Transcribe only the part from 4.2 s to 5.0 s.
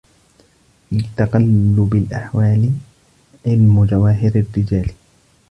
الرجال